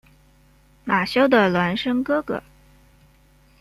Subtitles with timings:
[0.83, 2.41] 马修的孪生哥哥。